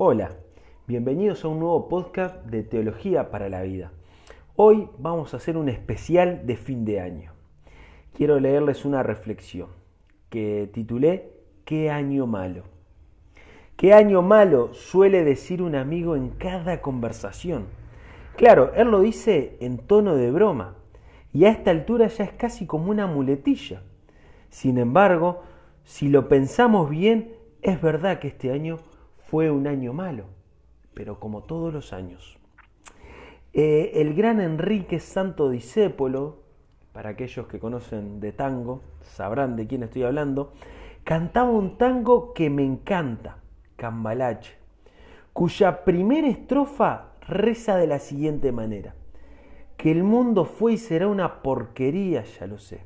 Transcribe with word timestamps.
Hola, 0.00 0.30
bienvenidos 0.86 1.44
a 1.44 1.48
un 1.48 1.58
nuevo 1.58 1.88
podcast 1.88 2.44
de 2.44 2.62
Teología 2.62 3.32
para 3.32 3.48
la 3.48 3.62
Vida. 3.62 3.90
Hoy 4.54 4.88
vamos 4.96 5.34
a 5.34 5.38
hacer 5.38 5.56
un 5.56 5.68
especial 5.68 6.46
de 6.46 6.56
fin 6.56 6.84
de 6.84 7.00
año. 7.00 7.32
Quiero 8.14 8.38
leerles 8.38 8.84
una 8.84 9.02
reflexión 9.02 9.70
que 10.30 10.70
titulé 10.72 11.32
¿Qué 11.64 11.90
año 11.90 12.28
malo? 12.28 12.62
¿Qué 13.76 13.92
año 13.92 14.22
malo? 14.22 14.72
suele 14.72 15.24
decir 15.24 15.62
un 15.62 15.74
amigo 15.74 16.14
en 16.14 16.28
cada 16.28 16.80
conversación. 16.80 17.66
Claro, 18.36 18.70
él 18.76 18.92
lo 18.92 19.00
dice 19.00 19.56
en 19.58 19.78
tono 19.78 20.14
de 20.14 20.30
broma 20.30 20.76
y 21.32 21.44
a 21.44 21.50
esta 21.50 21.72
altura 21.72 22.06
ya 22.06 22.22
es 22.22 22.32
casi 22.34 22.66
como 22.66 22.92
una 22.92 23.08
muletilla. 23.08 23.82
Sin 24.48 24.78
embargo, 24.78 25.42
si 25.82 26.08
lo 26.08 26.28
pensamos 26.28 26.88
bien, 26.88 27.32
es 27.62 27.82
verdad 27.82 28.20
que 28.20 28.28
este 28.28 28.52
año 28.52 28.78
fue 29.30 29.50
un 29.50 29.66
año 29.66 29.92
malo, 29.92 30.24
pero 30.94 31.20
como 31.20 31.42
todos 31.42 31.70
los 31.70 31.92
años. 31.92 32.38
Eh, 33.52 33.92
el 33.96 34.14
gran 34.14 34.40
Enrique 34.40 35.00
Santo 35.00 35.50
Discépolo, 35.50 36.44
para 36.92 37.10
aquellos 37.10 37.46
que 37.46 37.58
conocen 37.58 38.20
de 38.20 38.32
tango, 38.32 38.80
sabrán 39.02 39.54
de 39.54 39.66
quién 39.66 39.82
estoy 39.82 40.04
hablando, 40.04 40.54
cantaba 41.04 41.50
un 41.50 41.76
tango 41.76 42.32
que 42.32 42.48
me 42.48 42.64
encanta, 42.64 43.36
Cambalache, 43.76 44.54
cuya 45.34 45.84
primera 45.84 46.26
estrofa 46.28 47.12
reza 47.20 47.76
de 47.76 47.86
la 47.86 47.98
siguiente 47.98 48.50
manera, 48.50 48.94
que 49.76 49.90
el 49.90 50.04
mundo 50.04 50.46
fue 50.46 50.72
y 50.72 50.78
será 50.78 51.06
una 51.06 51.42
porquería, 51.42 52.24
ya 52.24 52.46
lo 52.46 52.56
sé. 52.56 52.80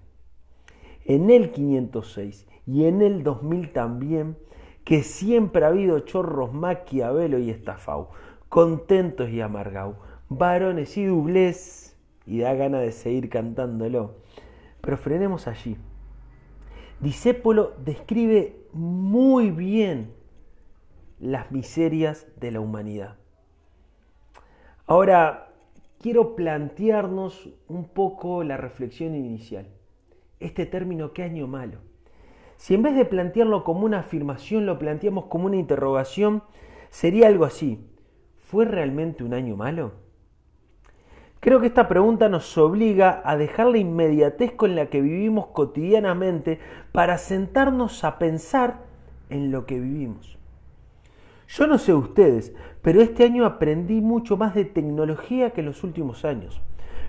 En 1.05 1.31
el 1.31 1.53
506 1.53 2.49
y 2.67 2.87
en 2.87 3.01
el 3.01 3.23
2000 3.23 3.73
también, 3.73 4.37
que 4.85 5.03
siempre 5.03 5.65
ha 5.65 5.69
habido 5.69 6.01
chorros 6.01 6.53
maquiavelo 6.53 7.39
y 7.39 7.51
estafau, 7.51 8.09
contentos 8.49 9.31
y 9.31 9.41
amargau, 9.41 9.97
varones 10.29 10.97
y 10.97 11.05
dublés, 11.05 11.97
y 12.27 12.41
da 12.41 12.55
gana 12.55 12.81
de 12.81 12.93
seguir 12.93 13.29
cantándolo. 13.29 14.17
Pero 14.81 14.97
frenemos 14.97 15.47
allí. 15.47 15.77
Disépolo 17.01 17.75
describe 17.85 18.57
muy 18.73 19.51
bien 19.51 20.13
las 21.19 21.51
miserias 21.51 22.27
de 22.39 22.51
la 22.51 22.61
humanidad. 22.61 23.17
Ahora, 24.87 25.53
quiero 26.01 26.35
plantearnos 26.35 27.49
un 27.69 27.89
poco 27.89 28.45
la 28.45 28.57
reflexión 28.57 29.15
inicial. 29.15 29.67
Este 30.41 30.67
término, 30.67 31.13
¿qué 31.13 31.23
año 31.23 31.47
malo? 31.47 31.79
Si 32.63 32.75
en 32.75 32.83
vez 32.83 32.95
de 32.95 33.05
plantearlo 33.05 33.65
como 33.65 33.87
una 33.87 33.99
afirmación 33.99 34.67
lo 34.67 34.79
planteamos 34.79 35.25
como 35.25 35.47
una 35.47 35.57
interrogación, 35.57 36.45
sería 36.91 37.27
algo 37.27 37.45
así. 37.45 37.85
¿Fue 38.39 38.65
realmente 38.65 39.25
un 39.25 39.35
año 39.35 39.57
malo? 39.57 39.95
Creo 41.41 41.59
que 41.59 41.67
esta 41.67 41.89
pregunta 41.89 42.29
nos 42.29 42.57
obliga 42.57 43.21
a 43.25 43.37
dejar 43.37 43.67
la 43.67 43.79
inmediatez 43.79 44.53
con 44.53 44.77
la 44.77 44.87
que 44.91 45.01
vivimos 45.01 45.49
cotidianamente 45.49 46.61
para 46.93 47.19
sentarnos 47.19 48.05
a 48.05 48.21
pensar 48.21 48.85
en 49.29 49.51
lo 49.51 49.67
que 49.67 49.81
vivimos. 49.81 50.39
Yo 51.49 51.67
no 51.67 51.79
sé 51.79 51.93
ustedes, 51.95 52.55
pero 52.81 53.01
este 53.01 53.25
año 53.25 53.45
aprendí 53.45 54.01
mucho 54.01 54.37
más 54.37 54.55
de 54.55 54.67
tecnología 54.67 55.51
que 55.51 55.63
en 55.63 55.67
los 55.67 55.83
últimos 55.83 56.25
años. 56.25 56.63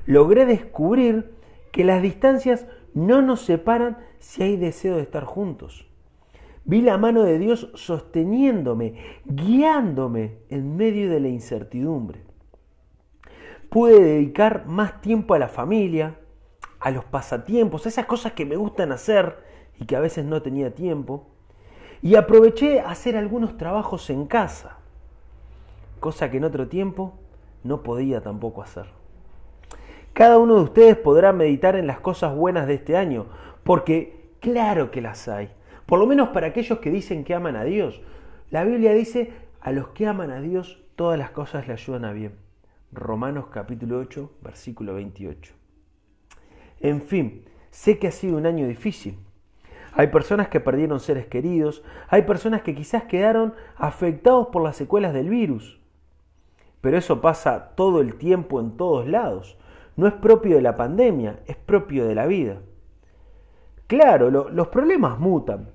Logré 0.07 0.47
descubrir 0.47 1.35
que 1.71 1.83
las 1.83 2.01
distancias 2.01 2.65
no 2.93 3.21
nos 3.21 3.41
separan 3.41 3.97
si 4.19 4.43
hay 4.43 4.57
deseo 4.57 4.95
de 4.95 5.03
estar 5.03 5.25
juntos. 5.25 5.87
Vi 6.65 6.81
la 6.81 6.97
mano 6.97 7.23
de 7.23 7.39
Dios 7.39 7.69
sosteniéndome, 7.75 8.95
guiándome 9.25 10.37
en 10.49 10.77
medio 10.77 11.09
de 11.09 11.19
la 11.19 11.27
incertidumbre. 11.27 12.23
Pude 13.69 14.01
dedicar 14.01 14.65
más 14.65 15.01
tiempo 15.01 15.33
a 15.33 15.39
la 15.39 15.49
familia, 15.49 16.19
a 16.79 16.91
los 16.91 17.03
pasatiempos, 17.05 17.85
a 17.85 17.89
esas 17.89 18.05
cosas 18.05 18.33
que 18.33 18.45
me 18.45 18.55
gustan 18.55 18.91
hacer 18.91 19.39
y 19.79 19.85
que 19.85 19.95
a 19.95 19.99
veces 19.99 20.25
no 20.25 20.41
tenía 20.41 20.73
tiempo. 20.73 21.27
Y 22.01 22.15
aproveché 22.15 22.81
a 22.81 22.91
hacer 22.91 23.17
algunos 23.17 23.57
trabajos 23.57 24.09
en 24.09 24.25
casa, 24.25 24.77
cosa 25.99 26.29
que 26.29 26.37
en 26.37 26.43
otro 26.43 26.67
tiempo 26.67 27.13
no 27.63 27.83
podía 27.83 28.21
tampoco 28.21 28.61
hacer. 28.61 29.02
Cada 30.13 30.37
uno 30.37 30.55
de 30.55 30.61
ustedes 30.61 30.95
podrá 30.95 31.33
meditar 31.33 31.75
en 31.75 31.87
las 31.87 31.99
cosas 31.99 32.35
buenas 32.35 32.67
de 32.67 32.75
este 32.75 32.95
año, 32.95 33.25
porque 33.63 34.29
claro 34.41 34.91
que 34.91 35.01
las 35.01 35.27
hay. 35.27 35.49
Por 35.87 35.97
lo 35.97 36.05
menos 36.05 36.29
para 36.29 36.47
aquellos 36.47 36.77
que 36.79 36.91
dicen 36.91 37.23
que 37.23 37.33
aman 37.33 37.55
a 37.55 37.63
Dios. 37.63 37.99
La 38.51 38.63
Biblia 38.63 38.93
dice, 38.93 39.33
a 39.59 39.71
los 39.71 39.87
que 39.89 40.05
aman 40.05 40.29
a 40.29 40.39
Dios, 40.39 40.83
todas 40.95 41.17
las 41.17 41.31
cosas 41.31 41.67
le 41.67 41.73
ayudan 41.73 42.05
a 42.05 42.13
bien. 42.13 42.35
Romanos 42.91 43.47
capítulo 43.51 43.97
8, 43.97 44.33
versículo 44.43 44.93
28. 44.93 45.51
En 46.81 47.01
fin, 47.01 47.45
sé 47.71 47.97
que 47.97 48.07
ha 48.07 48.11
sido 48.11 48.37
un 48.37 48.45
año 48.45 48.67
difícil. 48.67 49.17
Hay 49.93 50.07
personas 50.07 50.47
que 50.47 50.59
perdieron 50.59 50.99
seres 50.99 51.25
queridos, 51.25 51.83
hay 52.07 52.21
personas 52.21 52.61
que 52.61 52.75
quizás 52.75 53.05
quedaron 53.05 53.55
afectados 53.77 54.49
por 54.49 54.61
las 54.61 54.75
secuelas 54.75 55.13
del 55.13 55.29
virus. 55.29 55.79
Pero 56.81 56.99
eso 56.99 57.19
pasa 57.19 57.73
todo 57.75 57.99
el 57.99 58.15
tiempo 58.15 58.59
en 58.59 58.77
todos 58.77 59.07
lados 59.07 59.57
no 59.95 60.07
es 60.07 60.13
propio 60.13 60.55
de 60.55 60.61
la 60.61 60.75
pandemia, 60.75 61.39
es 61.45 61.55
propio 61.55 62.07
de 62.07 62.15
la 62.15 62.25
vida. 62.25 62.59
Claro, 63.87 64.31
los 64.31 64.67
problemas 64.69 65.19
mutan. 65.19 65.69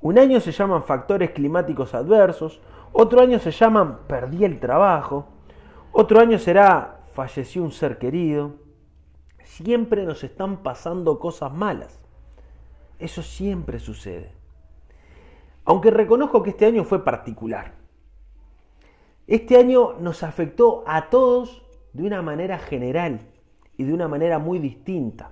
Un 0.00 0.18
año 0.18 0.40
se 0.40 0.52
llaman 0.52 0.82
factores 0.82 1.30
climáticos 1.30 1.94
adversos, 1.94 2.60
otro 2.92 3.20
año 3.20 3.38
se 3.38 3.50
llaman 3.50 4.00
perdí 4.06 4.44
el 4.44 4.58
trabajo, 4.58 5.26
otro 5.92 6.20
año 6.20 6.38
será 6.38 7.04
falleció 7.12 7.62
un 7.62 7.72
ser 7.72 7.98
querido. 7.98 8.56
Siempre 9.44 10.04
nos 10.04 10.24
están 10.24 10.62
pasando 10.62 11.18
cosas 11.18 11.52
malas. 11.52 12.00
Eso 12.98 13.22
siempre 13.22 13.78
sucede. 13.78 14.32
Aunque 15.64 15.90
reconozco 15.90 16.42
que 16.42 16.50
este 16.50 16.66
año 16.66 16.84
fue 16.84 17.04
particular. 17.04 17.74
Este 19.26 19.56
año 19.56 19.94
nos 19.98 20.22
afectó 20.22 20.84
a 20.86 21.10
todos 21.10 21.62
de 21.92 22.04
una 22.04 22.22
manera 22.22 22.58
general 22.58 23.20
y 23.76 23.84
de 23.84 23.92
una 23.92 24.08
manera 24.08 24.38
muy 24.38 24.58
distinta. 24.58 25.30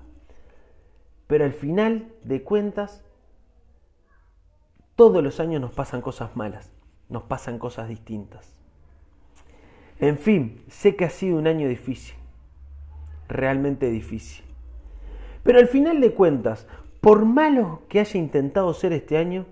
Pero 1.26 1.44
al 1.44 1.52
final 1.52 2.12
de 2.22 2.42
cuentas, 2.42 3.04
todos 4.96 5.22
los 5.22 5.40
años 5.40 5.60
nos 5.60 5.72
pasan 5.72 6.00
cosas 6.00 6.36
malas, 6.36 6.70
nos 7.08 7.22
pasan 7.24 7.58
cosas 7.58 7.88
distintas. 7.88 8.54
En 10.00 10.18
fin, 10.18 10.62
sé 10.68 10.96
que 10.96 11.04
ha 11.04 11.10
sido 11.10 11.38
un 11.38 11.46
año 11.46 11.68
difícil, 11.68 12.16
realmente 13.28 13.90
difícil. 13.90 14.44
Pero 15.42 15.58
al 15.58 15.68
final 15.68 16.00
de 16.00 16.12
cuentas, 16.12 16.66
por 17.00 17.24
malo 17.24 17.82
que 17.88 18.00
haya 18.00 18.18
intentado 18.18 18.72
ser 18.74 18.92
este 18.92 19.16
año, 19.16 19.46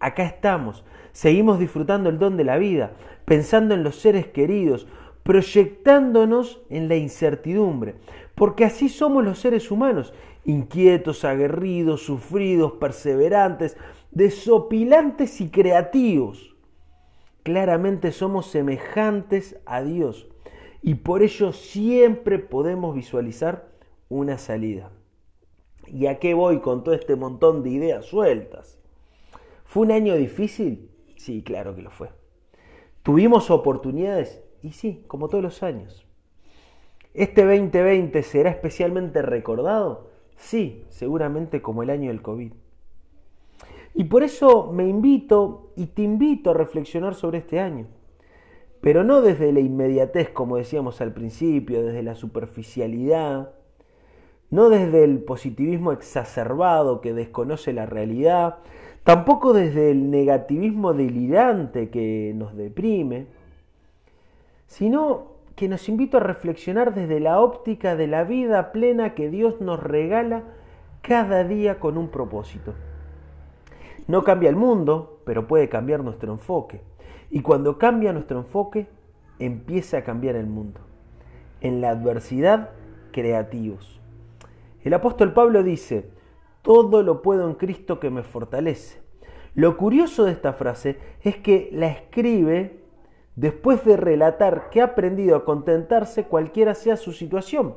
acá 0.00 0.24
estamos, 0.24 0.84
seguimos 1.12 1.58
disfrutando 1.58 2.10
el 2.10 2.18
don 2.18 2.36
de 2.36 2.44
la 2.44 2.56
vida, 2.56 2.92
pensando 3.24 3.74
en 3.74 3.84
los 3.84 3.96
seres 3.96 4.26
queridos, 4.28 4.86
proyectándonos 5.24 6.62
en 6.70 6.88
la 6.88 6.96
incertidumbre, 6.96 7.96
porque 8.36 8.64
así 8.64 8.88
somos 8.88 9.24
los 9.24 9.40
seres 9.40 9.70
humanos, 9.70 10.12
inquietos, 10.44 11.24
aguerridos, 11.24 12.02
sufridos, 12.02 12.72
perseverantes, 12.72 13.76
desopilantes 14.12 15.40
y 15.40 15.48
creativos. 15.48 16.54
Claramente 17.42 18.12
somos 18.12 18.46
semejantes 18.46 19.58
a 19.66 19.82
Dios 19.82 20.28
y 20.82 20.96
por 20.96 21.22
ello 21.22 21.52
siempre 21.52 22.38
podemos 22.38 22.94
visualizar 22.94 23.68
una 24.10 24.38
salida. 24.38 24.90
¿Y 25.86 26.06
a 26.06 26.18
qué 26.18 26.34
voy 26.34 26.60
con 26.60 26.84
todo 26.84 26.94
este 26.94 27.16
montón 27.16 27.62
de 27.62 27.70
ideas 27.70 28.04
sueltas? 28.04 28.78
¿Fue 29.64 29.84
un 29.84 29.92
año 29.92 30.14
difícil? 30.16 30.90
Sí, 31.16 31.42
claro 31.42 31.74
que 31.74 31.82
lo 31.82 31.90
fue. 31.90 32.10
¿Tuvimos 33.02 33.50
oportunidades? 33.50 34.43
Y 34.64 34.72
sí, 34.72 35.04
como 35.08 35.28
todos 35.28 35.44
los 35.44 35.62
años. 35.62 36.06
¿Este 37.12 37.44
2020 37.44 38.22
será 38.22 38.48
especialmente 38.48 39.20
recordado? 39.20 40.08
Sí, 40.36 40.86
seguramente 40.88 41.60
como 41.60 41.82
el 41.82 41.90
año 41.90 42.08
del 42.08 42.22
COVID. 42.22 42.50
Y 43.92 44.04
por 44.04 44.22
eso 44.22 44.72
me 44.72 44.88
invito 44.88 45.70
y 45.76 45.88
te 45.88 46.00
invito 46.00 46.50
a 46.50 46.54
reflexionar 46.54 47.14
sobre 47.14 47.38
este 47.38 47.60
año. 47.60 47.88
Pero 48.80 49.04
no 49.04 49.20
desde 49.20 49.52
la 49.52 49.60
inmediatez, 49.60 50.30
como 50.30 50.56
decíamos 50.56 51.02
al 51.02 51.12
principio, 51.12 51.82
desde 51.82 52.02
la 52.02 52.14
superficialidad, 52.14 53.50
no 54.48 54.70
desde 54.70 55.04
el 55.04 55.22
positivismo 55.24 55.92
exacerbado 55.92 57.02
que 57.02 57.12
desconoce 57.12 57.74
la 57.74 57.84
realidad, 57.84 58.60
tampoco 59.02 59.52
desde 59.52 59.90
el 59.90 60.10
negativismo 60.10 60.94
delirante 60.94 61.90
que 61.90 62.32
nos 62.34 62.56
deprime, 62.56 63.26
sino 64.66 65.34
que 65.56 65.68
nos 65.68 65.88
invito 65.88 66.16
a 66.16 66.20
reflexionar 66.20 66.94
desde 66.94 67.20
la 67.20 67.40
óptica 67.40 67.96
de 67.96 68.06
la 68.06 68.24
vida 68.24 68.72
plena 68.72 69.14
que 69.14 69.30
Dios 69.30 69.60
nos 69.60 69.82
regala 69.82 70.42
cada 71.02 71.44
día 71.44 71.78
con 71.78 71.96
un 71.96 72.08
propósito. 72.08 72.74
No 74.06 74.24
cambia 74.24 74.50
el 74.50 74.56
mundo, 74.56 75.20
pero 75.24 75.46
puede 75.46 75.68
cambiar 75.68 76.02
nuestro 76.02 76.32
enfoque. 76.32 76.80
Y 77.30 77.40
cuando 77.40 77.78
cambia 77.78 78.12
nuestro 78.12 78.38
enfoque, 78.38 78.88
empieza 79.38 79.98
a 79.98 80.04
cambiar 80.04 80.36
el 80.36 80.46
mundo. 80.46 80.80
En 81.60 81.80
la 81.80 81.90
adversidad, 81.90 82.70
creativos. 83.12 84.00
El 84.82 84.92
apóstol 84.92 85.32
Pablo 85.32 85.62
dice, 85.62 86.10
todo 86.62 87.02
lo 87.02 87.22
puedo 87.22 87.48
en 87.48 87.54
Cristo 87.54 88.00
que 88.00 88.10
me 88.10 88.22
fortalece. 88.22 89.00
Lo 89.54 89.76
curioso 89.76 90.24
de 90.24 90.32
esta 90.32 90.52
frase 90.52 90.98
es 91.22 91.36
que 91.36 91.70
la 91.72 91.86
escribe 91.88 92.83
después 93.36 93.84
de 93.84 93.96
relatar 93.96 94.70
que 94.70 94.80
ha 94.80 94.84
aprendido 94.84 95.36
a 95.36 95.44
contentarse 95.44 96.24
cualquiera 96.24 96.74
sea 96.74 96.96
su 96.96 97.12
situación, 97.12 97.76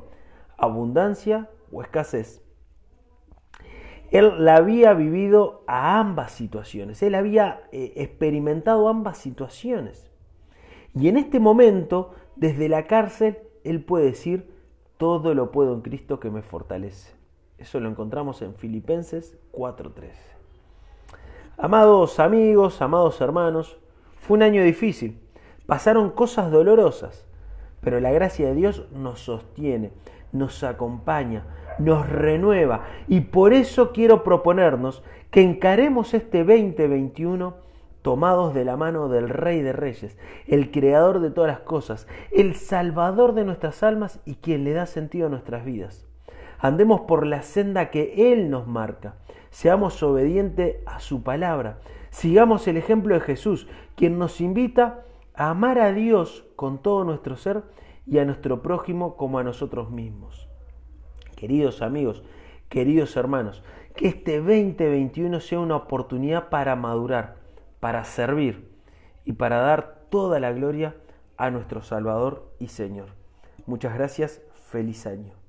abundancia 0.57 1.49
o 1.71 1.81
escasez. 1.81 2.43
Él 4.11 4.45
la 4.45 4.55
había 4.55 4.93
vivido 4.93 5.63
a 5.67 5.99
ambas 5.99 6.31
situaciones, 6.31 7.03
él 7.03 7.15
había 7.15 7.63
eh, 7.71 7.93
experimentado 7.97 8.87
ambas 8.87 9.17
situaciones. 9.17 10.09
Y 10.95 11.09
en 11.09 11.17
este 11.17 11.39
momento, 11.39 12.13
desde 12.35 12.69
la 12.69 12.87
cárcel, 12.87 13.37
él 13.63 13.83
puede 13.83 14.05
decir, 14.05 14.49
todo 14.97 15.33
lo 15.33 15.51
puedo 15.51 15.73
en 15.73 15.81
Cristo 15.81 16.19
que 16.19 16.31
me 16.31 16.41
fortalece. 16.41 17.13
Eso 17.57 17.79
lo 17.79 17.89
encontramos 17.89 18.41
en 18.41 18.55
Filipenses 18.55 19.37
4:13. 19.51 20.11
Amados 21.57 22.19
amigos, 22.19 22.81
amados 22.81 23.19
hermanos, 23.19 23.77
fue 24.19 24.37
un 24.37 24.43
año 24.43 24.63
difícil. 24.63 25.19
Pasaron 25.67 26.09
cosas 26.09 26.49
dolorosas, 26.49 27.27
pero 27.81 27.99
la 27.99 28.11
gracia 28.11 28.47
de 28.47 28.55
Dios 28.55 28.87
nos 28.91 29.19
sostiene, 29.19 29.91
nos 30.31 30.63
acompaña, 30.63 31.43
nos 31.77 32.09
renueva. 32.09 32.85
Y 33.07 33.21
por 33.21 33.53
eso 33.53 33.91
quiero 33.91 34.23
proponernos 34.23 35.03
que 35.29 35.41
encaremos 35.41 36.13
este 36.13 36.39
2021 36.39 37.55
tomados 38.01 38.53
de 38.53 38.63
la 38.63 38.77
mano 38.77 39.09
del 39.09 39.27
Rey 39.27 39.61
de 39.61 39.73
Reyes, 39.73 40.17
el 40.47 40.71
Creador 40.71 41.19
de 41.19 41.31
todas 41.31 41.51
las 41.51 41.59
cosas, 41.59 42.07
el 42.31 42.55
Salvador 42.55 43.33
de 43.33 43.43
nuestras 43.43 43.83
almas 43.83 44.21
y 44.25 44.35
quien 44.35 44.63
le 44.63 44.71
da 44.71 44.85
sentido 44.85 45.27
a 45.27 45.29
nuestras 45.29 45.65
vidas. 45.65 46.07
Andemos 46.59 47.01
por 47.01 47.25
la 47.25 47.41
senda 47.41 47.91
que 47.91 48.31
Él 48.31 48.49
nos 48.49 48.67
marca, 48.67 49.15
seamos 49.49 50.01
obedientes 50.01 50.77
a 50.85 51.01
su 51.01 51.21
palabra, 51.23 51.79
sigamos 52.09 52.67
el 52.69 52.77
ejemplo 52.77 53.13
de 53.13 53.19
Jesús, 53.19 53.67
quien 53.95 54.17
nos 54.17 54.39
invita 54.39 55.03
a 55.37 55.51
amar 55.51 55.79
a 55.79 55.93
Dios 55.93 56.45
con 56.55 56.81
todo 56.81 57.03
nuestro 57.03 57.37
ser 57.37 57.63
y 58.05 58.17
a 58.17 58.25
nuestro 58.25 58.61
prójimo 58.61 59.15
como 59.15 59.39
a 59.39 59.43
nosotros 59.43 59.91
mismos. 59.91 60.49
Queridos 61.35 61.81
amigos, 61.83 62.23
queridos 62.69 63.15
hermanos, 63.15 63.63
que 63.95 64.07
este 64.07 64.37
2021 64.37 65.39
sea 65.39 65.59
una 65.59 65.75
oportunidad 65.75 66.49
para 66.49 66.75
madurar, 66.75 67.37
para 67.79 68.03
servir 68.03 68.71
y 69.25 69.33
para 69.33 69.59
dar 69.59 70.07
toda 70.09 70.39
la 70.39 70.51
gloria 70.51 70.95
a 71.37 71.51
nuestro 71.51 71.83
Salvador 71.83 72.51
y 72.59 72.69
Señor. 72.69 73.09
Muchas 73.67 73.93
gracias, 73.93 74.41
feliz 74.71 75.05
año. 75.05 75.37